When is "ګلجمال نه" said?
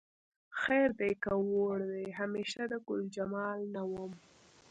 2.87-3.81